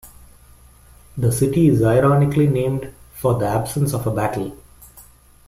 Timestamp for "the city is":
1.15-1.83